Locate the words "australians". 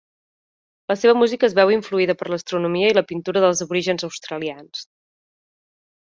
4.09-4.81